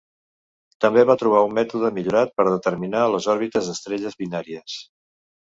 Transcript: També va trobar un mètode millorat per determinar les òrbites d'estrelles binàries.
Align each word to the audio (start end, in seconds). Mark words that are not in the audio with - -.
També 0.85 1.03
va 1.09 1.15
trobar 1.23 1.41
un 1.47 1.53
mètode 1.57 1.91
millorat 1.97 2.33
per 2.39 2.47
determinar 2.49 3.03
les 3.17 3.29
òrbites 3.35 3.71
d'estrelles 3.73 4.19
binàries. 4.27 4.81